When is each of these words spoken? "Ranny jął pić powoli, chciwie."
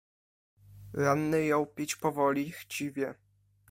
"Ranny 0.93 1.45
jął 1.47 1.67
pić 1.67 1.95
powoli, 1.95 2.51
chciwie." 2.51 3.15